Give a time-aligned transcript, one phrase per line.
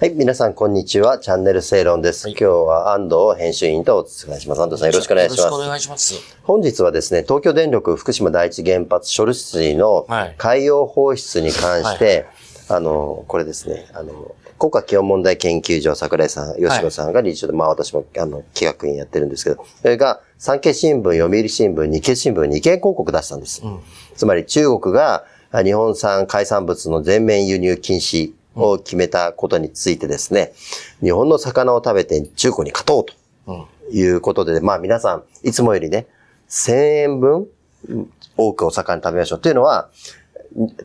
[0.00, 1.18] はい、皆さん、こんにちは。
[1.18, 2.28] チャンネル正論です。
[2.28, 4.62] 今日は安藤編集員とお伝えします。
[4.62, 5.40] 安藤さん、よろしくお願いします。
[5.40, 6.14] よろしくお願いします。
[6.44, 12.26] 本日はですね、東京電力福島第一原発処理水のはい海洋放出に関して、
[12.68, 23.64] あの、これですね、あの、国家気温問題研究所桜井さん、吉野さんが理事長で、まあ私もあの企画員やってるんですけど、それが産経新聞、読売新聞、日経新聞、日経広告出したんです。
[24.14, 30.52] つまり中国があ日本産海産物の全面輸入禁止を決めたことについてですね、
[31.00, 33.14] 日本の魚を食べて中国に勝とうと。
[33.46, 33.66] うん。
[33.90, 36.06] いうことで、まあ皆さん、いつもよりね、
[36.50, 37.46] 1000円分
[37.88, 39.40] うん多くお魚食べましょう。
[39.40, 39.90] というのは、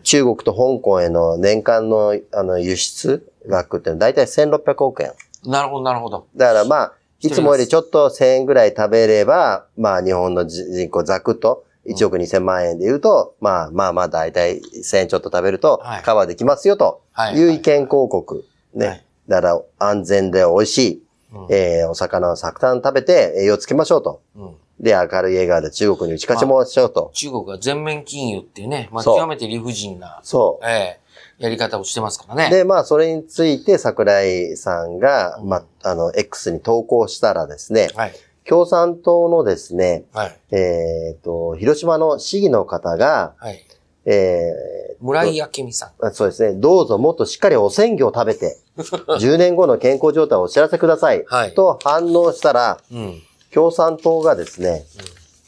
[0.02, 5.14] 中国と香港への年間のあの輸出額っていうのは大体1600億円。
[5.46, 6.28] なるほど、なるほど。
[6.36, 18.46] だからまあ、いつもよりちょっと1000円ぐらい食べれば、まあ日本の人人口ざくっと1億2000万円で言うと、まあまあまあ大体1000円ちょっと食べるとはいカバーできますよとはいいう意見広告。
[18.74, 18.88] ね。
[18.88, 21.04] はいだから安全で美味しい、
[21.50, 24.22] えーお魚をたくさん食べて栄養つけましょうと。
[24.36, 24.56] うん。
[24.80, 27.12] で、明るい笑顔で中国に打ち勝ちましょうと。
[27.14, 31.04] 中国が全面禁輸っていうね、まあ、極めて理不尽な、そええ
[31.38, 32.50] やり方をしてますからね。
[32.52, 32.56] う。
[32.56, 38.14] で、まあ、それについて桜井さんが、まあ、あの、X に投稿したらですね、はい。
[38.48, 40.40] 共産党のですね、はい。
[40.52, 43.64] えっ、と、広島の市議の方が、はい。
[44.06, 44.52] え
[45.00, 46.06] 村井明美さん。
[46.06, 51.24] ーそうですね、どうぞもっとしっかりお鮮魚を食べて、 10年後の健康状態をお知らせください。
[51.26, 53.22] はいと反応したら、うん。
[53.54, 54.84] 共産党がですね、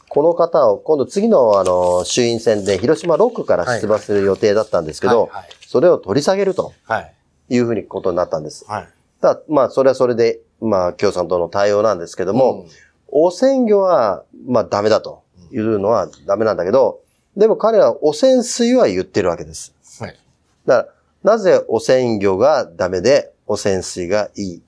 [0.09, 7.13] この方を今度次のあの衆院選で広島6区から出馬する予定だったんですけど、はいはいそれを取り下げるとはい。
[7.49, 8.63] いうふうにことになったんです。
[8.65, 8.87] はい。
[9.19, 12.69] ただまあそれはそれで、まあ共産党の対応なんですけども、うん
[13.07, 16.99] 汚染魚はまあダメだというのはダメなんだけど、
[17.37, 19.73] でも彼らは汚染水は言ってるわけです。
[19.99, 20.17] はい。
[20.65, 20.89] だか
[21.23, 24.61] ら、なぜ汚染魚がダメで汚染水がいい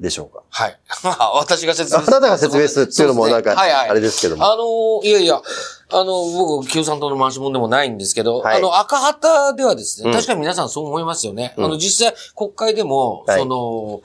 [0.00, 0.42] でしょうか？
[0.50, 0.78] はい。
[1.36, 3.90] 私が説明あなたが説明するっていうのもなんか、ねはいはい。
[3.90, 4.44] あれですけども。
[4.44, 5.40] あのーいやいや、
[5.90, 11.54] あの、僕、共産党の回し者でもないんですけど、はいあの、赤旗ではですね、うん確かに皆さんそう思いますよね。
[11.56, 14.00] うんあの、実際、国会でも、はいその、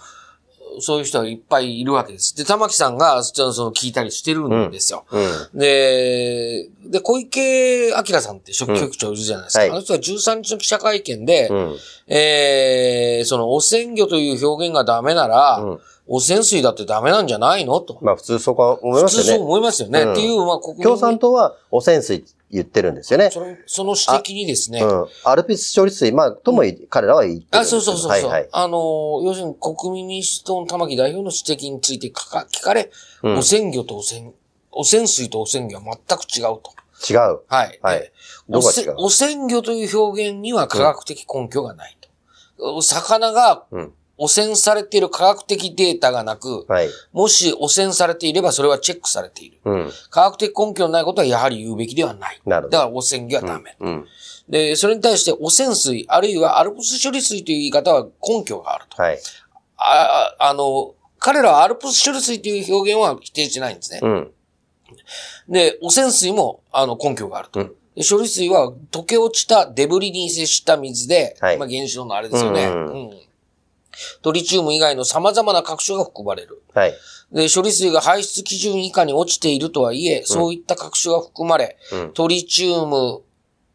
[0.81, 2.35] そういう人はいっぱいいるわけです。
[2.35, 5.05] で、玉木さんが、ちょっとその、聞いたりしてるんですよ。
[5.11, 5.59] うん。
[5.59, 9.59] で、で、小池晃さんって職局長いるじゃないですか。
[9.59, 11.75] はいあの人は13日の記者会見で、うん。
[12.07, 15.79] えー、その、汚染魚という表現がダメなら、うん
[16.11, 17.79] 汚染水だってダメなんじゃないの？
[17.81, 17.99] と。
[18.01, 19.25] まあ普通そこは思い普ますよね。
[19.25, 20.01] 通そう思いますよね。
[20.01, 23.29] うんっていう、まあ、国民に共産党は汚染水言ってるんですよね。
[23.31, 25.07] そのその指摘にですね、うん。
[25.23, 28.49] アルピス処理水、まあ、ともい彼らは言ってるんあ、そうそうそうそう、はいはい。
[28.51, 32.89] あの、要するに国民民主党の玉木代表の指摘についてかか聞かれ、
[33.23, 34.33] うん汚染魚と汚染、
[34.71, 36.73] 汚染水と汚染魚は全く違うと。
[37.09, 37.41] 違う。
[37.47, 37.79] はい。
[37.81, 38.11] はい。
[38.49, 38.85] 汚どこが違う？
[38.85, 41.97] 染汚染魚という表現には科学的根拠がない
[42.57, 42.81] と。
[42.81, 43.93] 魚がうん。
[44.19, 46.89] 汚染されている科学的データがなく、はい。
[47.13, 49.57] もし汚染されていればそれはチェックされている。
[49.63, 49.91] うん。
[50.09, 52.41] 科学的根拠のないことはやはり言うべきではない。
[52.45, 53.77] なるほどだから汚染魚はダメ。
[53.79, 54.05] うん。
[54.49, 59.01] で、それに対して汚染水、あるいはアルプス処理水という言い方は根拠があると。
[59.01, 59.19] はい。
[59.77, 63.99] あ、ああの、彼らはアルプス処理水という表現は否定しないんですね。
[64.03, 64.31] うん。
[65.47, 67.69] で、汚染水も、あの、根拠があると。
[67.95, 72.65] 処理水は溶け落ちたデブリに接した水で、はいまあ原子炉のあれですよね。
[72.65, 73.28] うんうん
[74.21, 76.61] トリチウム以外の様々な核種が含まれる。
[76.73, 76.93] はい。
[77.31, 83.21] で、処理水が排出基準以下に落ちているとはいえ、そういった核種が含まれ、うんトリチウム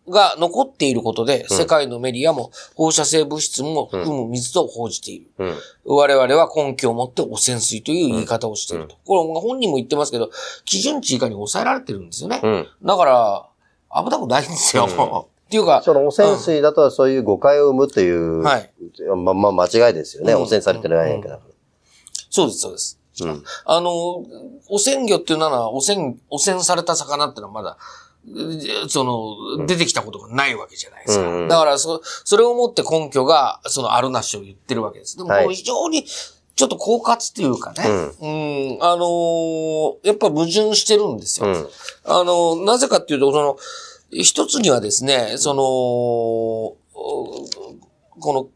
[0.08, 5.30] が残っていることで、世界のメディアも放射性物質も含む水と報じている。
[5.38, 5.54] うん。
[5.84, 8.96] 我々は根拠を持って汚染水という言い方をしていると。
[9.04, 10.30] これ本人も言ってますけど、
[10.64, 12.40] 基準値以下に抑えられてるんですよね。
[12.42, 12.68] うん。
[12.82, 13.46] だから、
[14.02, 15.28] 危なくないんですよ。
[15.54, 18.70] っていうか、その汚染水だとそういう誤解を生むという、はい
[19.16, 20.32] まあまあ間違いですよね。
[20.32, 21.40] うん汚染されてるないから。
[22.28, 22.98] そうです、そうです。
[23.22, 23.44] うん。
[23.64, 23.90] あの、
[24.68, 27.78] 汚染魚っていうのは、汚染、汚染された魚っていうのはまだ、
[28.26, 31.24] えその、出てきたことがないわけじゃないですか。
[31.24, 35.16] うんうんだから、そ、それをもって根拠が、その、あるなしを言ってるわけです。
[35.16, 36.04] でも、非常に、
[36.56, 37.84] ちょっと狡猾っていうかね、
[38.20, 41.48] うん、あのーやっぱ矛盾してるんですよ。
[41.48, 41.68] うん。
[42.04, 43.56] あの、なぜかっていうと、その、
[44.22, 46.76] 一つにはですね、その、お
[48.20, 48.48] この、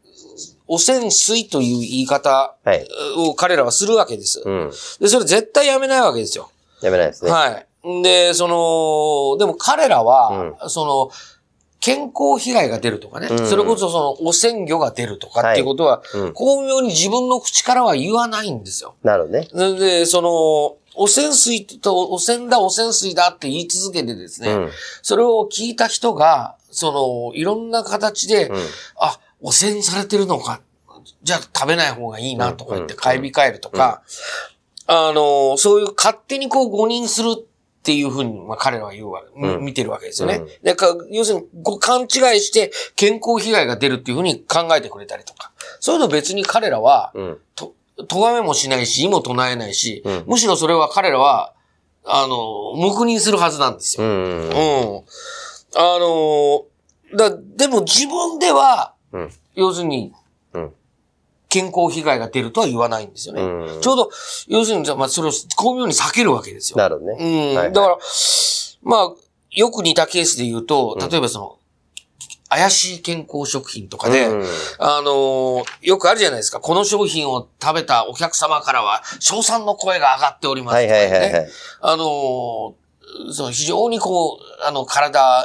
[0.67, 2.87] 汚染水という言い方はい。
[3.17, 4.41] を彼らはするわけです。
[4.45, 4.71] うん。
[4.99, 6.51] で、それ絶対やめないわけですよ。
[6.81, 7.31] やめないですね。
[7.31, 7.47] は
[7.83, 8.03] い。
[8.03, 11.11] で、その、でも彼らは、その、
[11.79, 13.47] 健康被害が出るとかね、うん。
[13.47, 16.33] それこそその汚染魚が出るとかっていうことは、うん。
[16.33, 18.95] 巧妙に自分の口からは言わないんですよ。
[19.03, 19.79] なるほどね。
[19.79, 24.69] で、その、汚染水と、汚染だ、汚染水だって言い続けてですね、うん。
[25.01, 28.57] それを聞いた人が、その、いろんな形で、うん。
[28.99, 30.61] あ、汚染されてるのか。
[31.23, 34.03] じゃあ食べない方がいいなとか言って買い控えるとか、
[34.87, 37.47] あの、そういう勝手にこう誤認する
[37.79, 40.35] っていうふうに、まあ、彼らは言うわ、うん見てるわけですよね。
[40.35, 42.07] うんでか要するに、こう勘違い
[42.41, 45.51] して健康被害が出るっていうふうに考えてくれたりとか。
[45.79, 47.37] そういうの別に彼らは、うん。
[47.55, 47.73] と、
[48.07, 51.53] 咎めもしないし、意も唱えないし、うんむしろそれは彼らは、
[52.03, 54.05] あの、黙認するはずなんですよ。
[54.05, 54.49] うん。
[54.49, 55.03] うん。
[55.75, 56.65] あの、
[57.15, 59.31] だ、でも自分では、うん。
[59.55, 60.11] 要するに、
[60.53, 60.73] うん。
[61.49, 63.41] 健康被害が出るとは言わないんですよね。
[63.41, 64.09] うんちょうど、
[64.47, 66.77] 要するに、じゃあまあ、それを巧妙に避けるわけですよ。
[66.77, 67.17] なるほどね。
[67.19, 67.47] うん。
[67.47, 67.97] はいはいだから、
[68.83, 69.13] まあ、
[69.51, 71.55] よく似たケースで言うと、例えばその、
[72.49, 74.45] 怪しい健康食品とかで、うん
[74.79, 76.59] あのーよくあるじゃないですか。
[76.59, 81.05] この商品を食べたお客様からは、賞賛の声が上がっておりますはいとかね。
[81.05, 81.49] はいはいはい。
[81.81, 82.73] あのー
[83.31, 85.43] その非常にこう、あの、体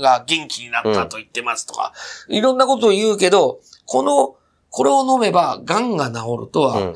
[0.00, 1.92] が元気になったと言ってますとか、
[2.28, 4.34] いろんなことを言うけど、この、
[4.74, 6.94] これを飲めば、癌が治るとは、うん。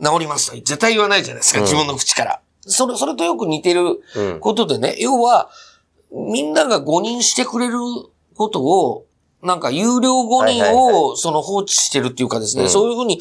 [0.00, 2.40] 治りますとは絶対言わないじゃないですか、うん自分の口から。
[2.60, 4.38] それ、それとよく似てるうん。
[4.38, 5.50] ことでね、要は、
[6.12, 7.78] みんなが誤認してくれる
[8.36, 9.06] ことを、
[9.42, 13.20] なんか有料誤認をその放置してるっていうかですね、うんそういうふうに、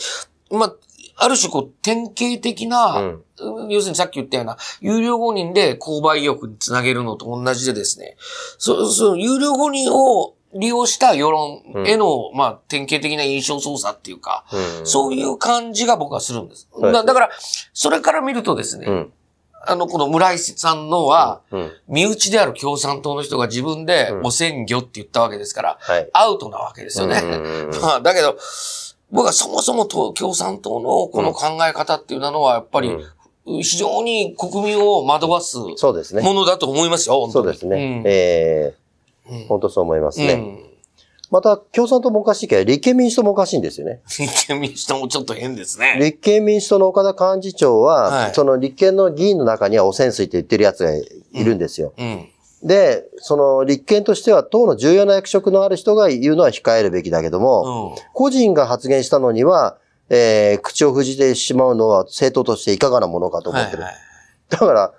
[0.52, 0.76] まあ、
[1.16, 3.24] ある種こう典型的な、うん
[3.70, 8.18] 要するにさっき言ったような、有料誤認で購買意欲につなげるのと同じでですね、
[8.60, 14.46] そその有料誤認を利用した世論への、まあ、典型的な印象操作っていうか、
[14.80, 14.86] うん。
[14.86, 16.68] そういう感じが僕はするんです。
[16.72, 17.30] そうですねだだから、
[17.74, 19.14] それから見るとですね、うん。
[19.68, 21.72] あの、この村井さんのは、うん。
[21.88, 26.10] 身内である共産党の人が自分でうん汚染魚って言ったわけですから、はい。
[26.14, 27.22] アウトなわけですよね。
[27.24, 28.36] うんうんうん まあ、だけど、
[29.12, 32.96] 僕はそもそもと共産党のこの考え方っていうのは、やっぱり、
[33.46, 35.58] 非常に国民を惑わす。
[36.22, 37.76] ものだと思いますよ、そうですね。
[37.76, 38.74] うんえ
[39.30, 40.34] うんえ本当そう思いますね。
[40.34, 40.70] うん
[41.32, 44.02] また、共産党もおかしいけど、立憲民主党もおかしいんですよね。
[44.20, 45.96] 立憲民主党もちょっと変ですね。
[46.00, 51.94] 立憲民主党の岡田幹事長は、はいその立憲の議員の中には汚染水って言ってる奴がいるんですよ。
[51.98, 52.28] うん。
[52.64, 58.04] で、その立憲としては党の重要な役職のある人が言うのは控えるべきだけども、うん。
[58.14, 59.78] 個人が発言したのには、
[60.10, 63.84] えー口を封じてしまうのは政党としていかがなものかと思ってる。
[63.84, 64.02] はいはい
[64.50, 64.94] だから、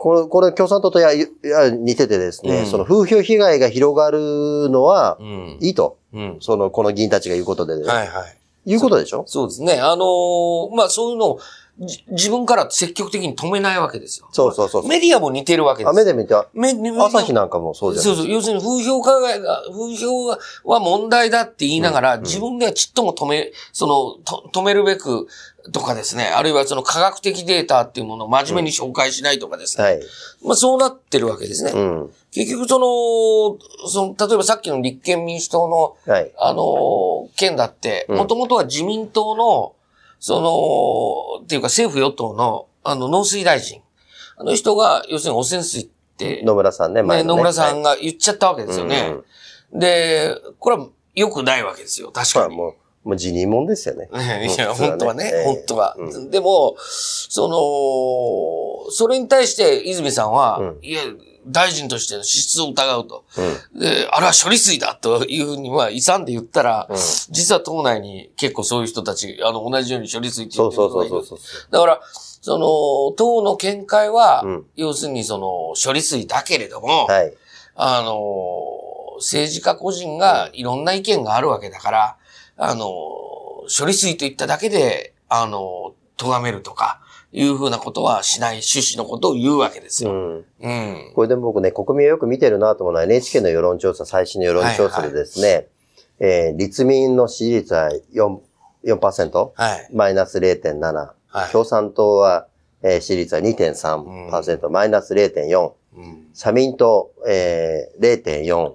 [0.00, 1.26] これ、これ共産党とやや
[1.70, 5.58] 似ててですね、うんその風評被害が広がるのはうん。
[5.60, 5.98] いいと。
[6.14, 6.36] うん。
[6.40, 7.84] その、この議員たちが言うことでね。
[7.86, 8.36] はいはい。
[8.66, 9.24] いうことでしょ？
[9.26, 9.80] そうですね。
[9.80, 11.44] あのーまあ、そういうのをじ
[11.80, 14.28] 自分から積極的に止めないわけですよ。
[14.32, 14.88] そうそうそう。
[14.88, 15.90] メディアも似てるわけです。
[15.90, 18.32] 雨で見て、メメディア朝日なんかもそうじゃないそうそう。
[18.32, 20.38] 要するに風評加害が、風評は
[20.80, 25.26] 問題だって言いながら、うん自分ではちっとも止め、その、と止めるべく
[25.72, 29.84] とかですね、あるいはその科学的データっていうものを真面目に紹介しないとかですね。
[29.84, 30.00] はい。
[30.44, 31.72] まあそうなってるわけですね。
[31.74, 32.10] うん。
[32.30, 36.30] 結局その、その、例えばさっきの立憲民主党の、はい。
[36.38, 39.72] あの、件だって、うんもともとは自民党の、
[40.20, 43.80] その、っていうか政府与党の、あの、農水大臣。
[44.36, 49.16] あの人が、要するに汚染水って、野村さんね、前ね、野村さんが言っちゃったわけですよね。
[49.72, 52.56] で、これは良くないわけですよ、確かに。
[52.56, 52.68] まあも
[53.04, 54.08] う、もう辞任もんですよね。
[54.12, 55.96] いや、うん本当はね、ええ本当は。
[55.98, 57.48] うでも、そ
[58.86, 61.02] の、それに対して泉さんは、うんいや、
[61.46, 63.24] 大臣としての資質を疑うと。
[63.74, 63.80] うん。
[63.80, 66.96] で、あれは処理水だというふうに、まあ、勇んで言ったら、うん
[67.30, 71.72] 実は党内に結構そういう人たち、あの、同じように処理水って言ってる人がいるうそうそうそう。
[71.72, 72.00] だから、
[72.42, 77.34] その、党の見解は、うん要するにその、処理水だけれども、はい。
[77.74, 82.16] あの、政治家個人がいろんな意見があるわけだから、
[82.56, 87.00] あの、処理水と言っただけで、あの、咎めるとか、
[87.32, 90.10] いうふうなことはしない趣旨のことを言うわけですよ。
[90.10, 90.44] うん。
[90.60, 91.12] うん。
[91.14, 95.68] これでも僕ね、国民をよく見てるなと思うのは NHK の世論調査、最新の世論調査でですね、
[96.18, 98.38] えー立民の支持率は4、
[98.84, 99.88] 4%、はい。
[99.94, 100.80] マイナス0.7、
[101.28, 101.52] はい。
[101.52, 102.46] 共産党は、
[102.82, 108.74] えー支持率は2.3%、マイナス0.4、うん社民党、えー、0.4、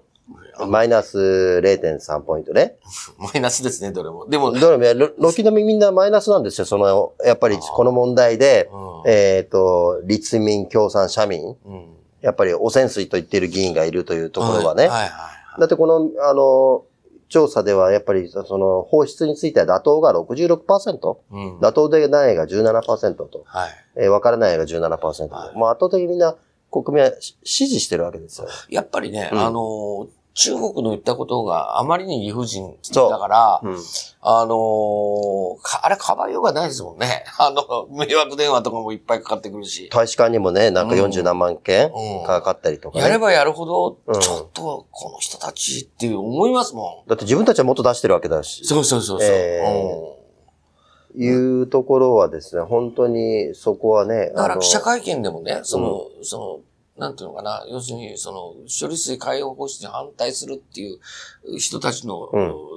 [0.67, 2.77] マイナス0.3ポイントね。
[3.17, 4.27] マイナスですね、どれも。
[4.27, 6.65] でも、どれも、ろ軒並みみんなマイナスなんですよ。
[6.65, 14.87] その、やっぱりこの問題で、うんえっ、と、立民、共産、社民、うんやっぱり汚染水と言っている議員がいるというところはね。
[14.87, 15.59] はいはいはい。
[15.59, 16.85] だってこの、あの、
[17.29, 21.59] 調査ではやっぱりその放出については妥当が66%、うん。
[21.59, 23.69] 妥当でないが17%と、はい。
[23.95, 26.35] えー分からないが17%と、はいまあ圧倒的にみんな
[26.71, 28.47] 国民はし支持してるわけですよ。
[28.69, 33.77] やっぱりね、うんあの、中国の言ったことがあまりに理不尽だから、うん。
[34.19, 37.23] あのーかあれ、かばいようがないですもんね。
[37.39, 39.89] あの、迷惑電話とかもいっぱいかかってくるし。
[39.93, 43.03] 大使館にもね、なんかうん40何万件うんかかったりとかね。
[43.05, 47.09] やればやるほど、うんちょっと、この人たちっていう思いますもん。
[47.09, 48.65] だって自分たちはもっと出してるわけだし。
[48.65, 49.29] そうそうそうそう。
[49.31, 50.15] え
[51.17, 56.59] いうところはですね、本当にそこはね、だから記者会見でもね、その、その、
[56.97, 62.29] なんていうのかな、要するに、その、処理水海洋放出に反対するっていう人たちの、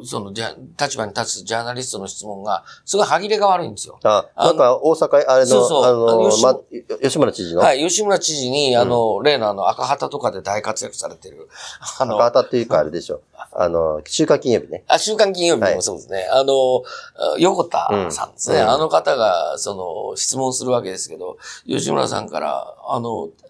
[0.04, 4.00] その、じゃ、立場に立つジャーナリストの質問が、すごい歯切れが悪いんですよ。
[4.02, 5.84] あ、あのなんか大阪、あれの、そうそう。
[5.84, 6.58] あの、吉ま、
[7.00, 11.48] 吉村知事の、はい、吉村知事に、あの、例のあの、赤旗とかで大活躍されてる、
[12.00, 13.20] あの、赤旗っていうかあれでしょ。
[13.52, 14.82] あの、週刊金曜日ね。
[14.88, 16.28] あ、週刊金曜日もそうですね。
[16.32, 16.82] あの、
[17.38, 18.68] 横田さんですね、うん。
[18.68, 23.48] あの方が、その、質問するわけですけど、吉村さんから、あの、いや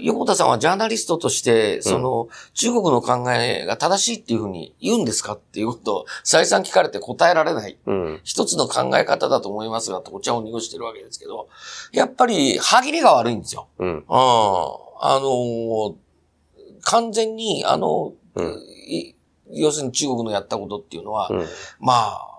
[0.00, 7.78] 横田さんはジャーナリストとして、その、中国の考えが正しいっていうふうに言うんですかっていうことを再三聞かれて答えられない。
[7.86, 8.20] うん。
[8.24, 11.48] 一つの考え方だと思いますが、とお茶を濁してるわけですけど、
[11.92, 13.68] やっぱり歯切れが悪いんですよ。
[13.78, 13.88] うん。
[13.88, 14.04] うん。
[14.08, 15.96] あの、
[16.82, 19.14] 完全に、あの、うんい
[19.50, 21.46] 要するに中国のやったことっていうのは、うん。
[21.78, 22.33] まあ、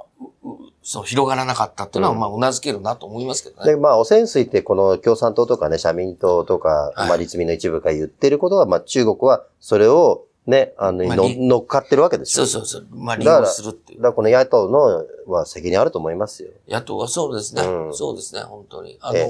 [0.87, 3.65] その広がらなかったっていうのは、うんまあ、うなずけるなと思いますけどね。
[3.65, 12.45] で、まあ、汚染水ってこの共産党とかね、社民党とか、はいまあ、立民の一部が言ってることは、まあ、中国はそれをね、あの、のまあり乗っかってるわけでしょ。
[12.45, 12.95] そうそうそう。
[12.95, 14.03] まあ、利用するっていうだ。
[14.03, 16.51] からこの野党のは責任あると思いますよ。
[16.69, 17.63] 野党はそうですね。
[17.63, 18.99] うんそうですね、本当に。
[19.01, 19.27] あの、え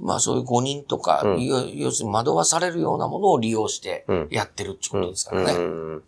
[0.00, 5.52] まあそういう誤認とか、うん要要するに惑わされるようなものを利用してうんやってるってことですからね。
[5.52, 6.02] うん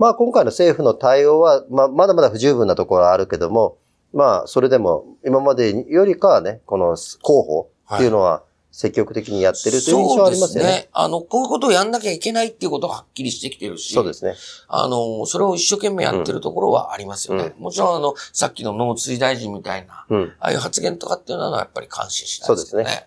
[0.00, 3.76] まあ今回の政府の対応は、まあまだまだ不十分なところはあるけども、
[4.14, 8.42] まあそれでも今までよりかはね、この候補っていうのは
[8.72, 10.70] 積極的にやってるという印象はありますよね。
[10.70, 10.88] そうですね。
[10.94, 13.92] あの、こういうことをやんなきゃいけないっていうことがはっきりしてきてるし。
[13.92, 14.36] そうですね。
[14.68, 17.52] あの、それを一生懸命やってるところはありますよね。
[17.58, 20.32] もちろん、あの、さっきの農水大臣みたいな、うん。
[20.40, 22.84] ああいう発言とかっていうのはやっぱり感心しないですよね。
[22.84, 23.06] そうです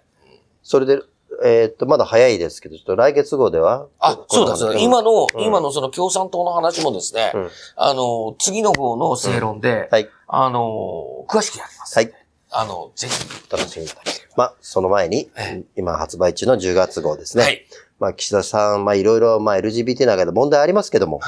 [0.62, 1.01] それで、
[1.43, 3.88] えーっと、まだ早いですけど、ちょっと来月号では。
[4.00, 4.79] あ、そうだ、そうだ。
[4.79, 10.09] ん今の、うん今のその共産党の話もですね、うんあの、次の号の正論で、はい。
[10.27, 11.97] あの、詳しくやります。
[11.97, 12.12] はい。
[12.51, 14.33] あの、ぜひ、楽しみにいただければ。
[14.35, 17.43] まあ、その前にえ、今発売中の10月号ですね。
[17.43, 17.65] はい。
[18.00, 21.19] まあ、岸田さん、まあ、いろいろ、まあ、LGBT の中で問題ありますけども、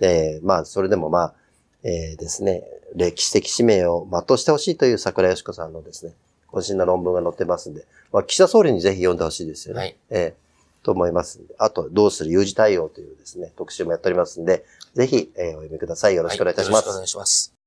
[0.00, 1.34] えーまあ、それでもまあ、
[1.82, 2.62] えーですね、
[2.94, 6.14] 歴史的使命を全うしてほしいという桜井よし子さんのですね、
[6.52, 9.80] 渾身な論文が載ってますんで、まあ、岸田総理にぜひ読んでほしいですよね。
[9.80, 10.50] はいえー
[10.82, 11.54] と思いますんで。
[11.58, 14.64] あと、どうする有事対応というですね、特集もやっておりますんで、
[14.94, 16.14] ぜひ、えーお読みください。
[16.14, 16.88] よろしくお願いいたします。
[16.88, 17.59] はよろしくお願いします。